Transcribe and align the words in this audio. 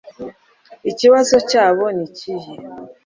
ikibazo 0.91 1.35
cyabo 1.49 1.85
ni 1.97 2.03
ikihe 2.07 2.53